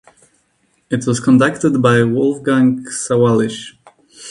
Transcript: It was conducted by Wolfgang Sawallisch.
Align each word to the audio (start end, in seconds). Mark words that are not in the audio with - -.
It 0.89 1.05
was 1.05 1.19
conducted 1.19 1.79
by 1.79 2.01
Wolfgang 2.01 2.85
Sawallisch. 2.85 3.77